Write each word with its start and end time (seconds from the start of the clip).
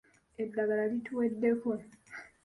Eddagala 0.41 0.85
lituweddeko. 0.91 1.69